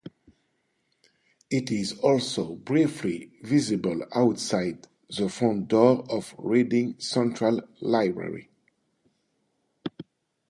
It 1.51 1.69
is 1.69 1.93
also 1.99 2.55
briefly 2.55 3.33
visible 3.43 4.01
outside 4.15 4.87
the 5.15 5.29
front 5.29 5.67
door 5.67 6.09
of 6.11 6.33
Reading 6.39 6.95
Central 6.97 7.61
Library. 7.81 8.49